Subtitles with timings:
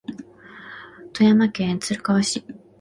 [1.13, 2.43] 富山県滑川市